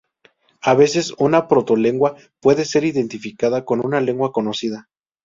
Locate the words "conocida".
4.31-4.89